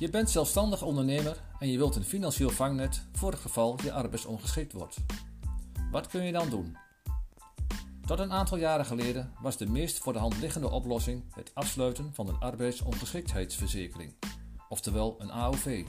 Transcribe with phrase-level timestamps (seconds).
[0.00, 4.72] Je bent zelfstandig ondernemer en je wilt een financieel vangnet voor het geval je arbeidsongeschikt
[4.72, 4.96] wordt.
[5.90, 6.76] Wat kun je dan doen?
[8.06, 12.10] Tot een aantal jaren geleden was de meest voor de hand liggende oplossing het afsluiten
[12.14, 14.14] van een arbeidsongeschiktheidsverzekering,
[14.68, 15.84] oftewel een AOV.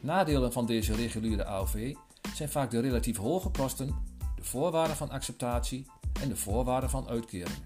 [0.00, 1.94] Nadelen van deze reguliere AOV
[2.34, 3.94] zijn vaak de relatief hoge kosten,
[4.36, 5.86] de voorwaarden van acceptatie
[6.20, 7.58] en de voorwaarden van uitkering.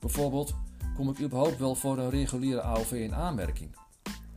[0.00, 0.54] Bijvoorbeeld,
[0.96, 3.86] kom ik überhaupt wel voor een reguliere AOV in aanmerking?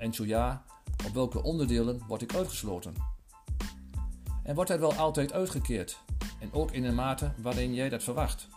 [0.01, 0.63] En zo ja,
[1.05, 2.93] op welke onderdelen word ik uitgesloten?
[4.43, 5.99] En wordt er wel altijd uitgekeerd?
[6.39, 8.47] En ook in een mate waarin jij dat verwacht?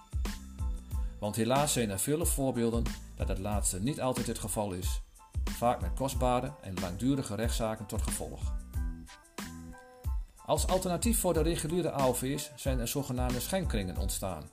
[1.19, 2.85] Want helaas zijn er vele voorbeelden
[3.17, 5.03] dat het laatste niet altijd het geval is,
[5.45, 8.53] vaak met kostbare en langdurige rechtszaken tot gevolg.
[10.47, 14.51] Als alternatief voor de reguliere AOV's zijn er zogenaamde schenkringen ontstaan.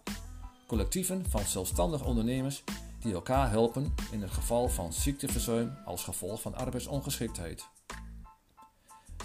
[0.68, 2.64] Collectieven van zelfstandig ondernemers
[3.02, 7.70] die elkaar helpen in het geval van ziekteverzuim als gevolg van arbeidsongeschiktheid.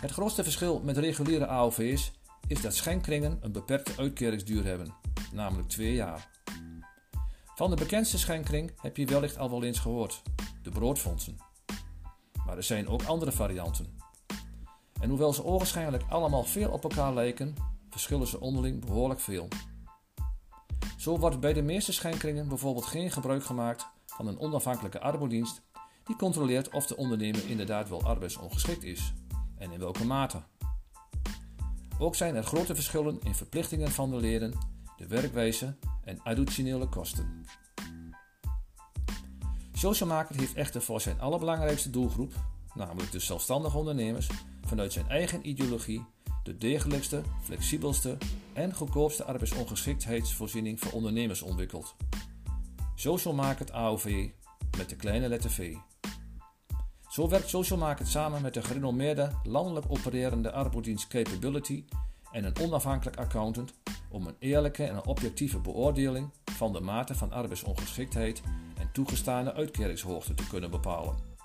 [0.01, 2.13] Het grootste verschil met reguliere AOV's
[2.49, 4.95] is dat schenkringen een beperkte uitkeringsduur hebben,
[5.33, 6.31] namelijk twee jaar.
[7.55, 10.23] Van de bekendste schenkring heb je wellicht al wel eens gehoord,
[10.63, 11.37] de broodfondsen.
[12.47, 13.99] Maar er zijn ook andere varianten.
[15.01, 17.55] En hoewel ze ogenschijnlijk allemaal veel op elkaar lijken,
[17.91, 19.49] verschillen ze onderling behoorlijk veel.
[21.07, 25.63] Zo wordt bij de meeste schenkringen bijvoorbeeld geen gebruik gemaakt van een onafhankelijke arbodienst
[26.05, 29.13] die controleert of de ondernemer inderdaad wel arbeidsongeschikt is
[29.59, 30.43] en in welke mate.
[31.99, 34.59] Ook zijn er grote verschillen in verplichtingen van de leden,
[34.97, 37.45] de werkwijze en additionele kosten.
[39.73, 42.33] Social Market heeft echter voor zijn allerbelangrijkste doelgroep,
[42.75, 44.31] namelijk de zelfstandige ondernemers,
[44.65, 46.05] vanuit zijn eigen ideologie
[46.47, 48.17] de degelijkste, flexibelste
[48.53, 51.95] en goedkoopste arbeidsongeschiktheidsvoorziening voor ondernemers ontwikkeld.
[52.95, 54.29] Social Market AOV
[54.77, 55.75] met de kleine letter V.
[57.09, 61.85] Zo werkt Social Market samen met de gerenommeerde landelijk opererende arbeidsdienst Capability
[62.33, 63.75] en een onafhankelijk accountant
[64.11, 68.43] om een eerlijke en objectieve beoordeling van de mate van arbeidsongeschiktheid
[68.79, 71.36] en toegestane uitkeringshoogte te kunnen bepalen.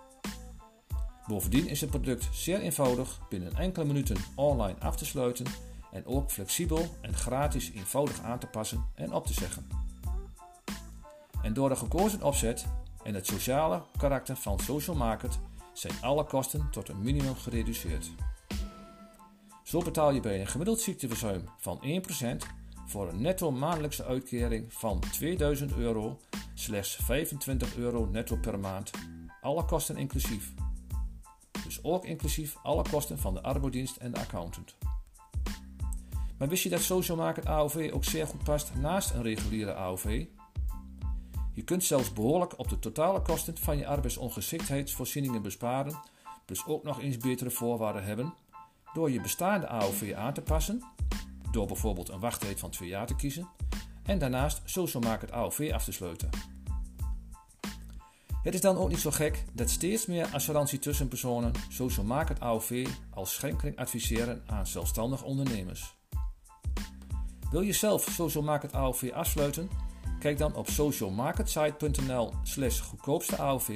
[1.27, 5.45] Bovendien is het product zeer eenvoudig binnen enkele minuten online af te sluiten
[5.91, 9.67] en ook flexibel en gratis eenvoudig aan te passen en op te zeggen.
[11.41, 12.65] En door de gekozen opzet
[13.03, 15.39] en het sociale karakter van Social Market
[15.73, 18.11] zijn alle kosten tot een minimum gereduceerd.
[19.63, 22.45] Zo betaal je bij een gemiddeld ziekteverzuim van 1%
[22.85, 26.19] voor een netto maandelijkse uitkering van 2000 euro
[26.53, 28.91] slechts 25 euro netto per maand,
[29.41, 30.53] alle kosten inclusief
[31.75, 34.75] dus ook inclusief alle kosten van de arbodienst en de accountant.
[36.37, 40.25] Maar wist je dat Social Market AOV ook zeer goed past naast een reguliere AOV?
[41.53, 45.99] Je kunt zelfs behoorlijk op de totale kosten van je arbeidsongeschiktheidsvoorzieningen besparen,
[46.45, 48.33] dus ook nog eens betere voorwaarden hebben,
[48.93, 50.83] door je bestaande AOV aan te passen,
[51.51, 53.47] door bijvoorbeeld een wachttijd van twee jaar te kiezen,
[54.03, 56.29] en daarnaast Social Market AOV af te sluiten.
[58.43, 62.87] Het is dan ook niet zo gek dat steeds meer assurantie tussenpersonen Social Market AOV
[63.09, 65.95] als schenkeling adviseren aan zelfstandig ondernemers.
[67.51, 69.69] Wil je zelf Social Market AOV afsluiten?
[70.19, 73.67] Kijk dan op socialmarketsite.nl slash goedkoopste AOV.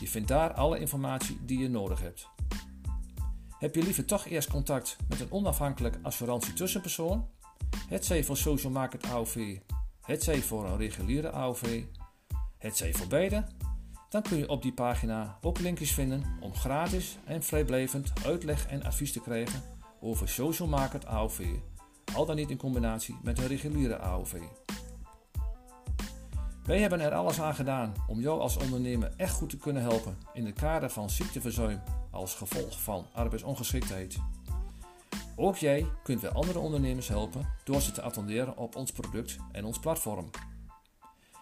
[0.00, 2.28] Je vindt daar alle informatie die je nodig hebt.
[3.58, 7.28] Heb je liever toch eerst contact met een onafhankelijk assurantie tussenpersoon?
[7.88, 9.58] Het zij voor Social Market AOV,
[10.00, 11.84] het zij voor een reguliere AOV,
[12.58, 13.44] het zij voor beide?
[14.12, 18.82] Dan kun je op die pagina ook linkjes vinden om gratis en vrijblijvend uitleg en
[18.82, 19.62] advies te krijgen
[20.00, 21.46] over Social Market AOV,
[22.14, 24.34] al dan niet in combinatie met een reguliere AOV.
[26.64, 30.18] Wij hebben er alles aan gedaan om jou als ondernemer echt goed te kunnen helpen
[30.32, 31.80] in het kader van ziekteverzuim
[32.10, 34.18] als gevolg van arbeidsongeschiktheid.
[35.36, 39.64] Ook jij kunt weer andere ondernemers helpen door ze te attenderen op ons product en
[39.64, 40.30] ons platform.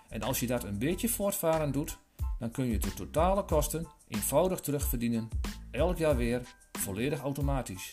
[0.09, 1.99] En als je dat een beetje voortvarend doet,
[2.41, 5.29] dan kun je de totale kosten eenvoudig terugverdienen,
[5.71, 6.43] elk jaar weer,
[6.73, 7.93] volledig automatisch.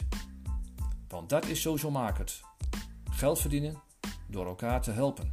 [1.08, 2.42] Want dat is social market.
[3.12, 3.82] Geld verdienen
[4.28, 5.30] door elkaar te helpen.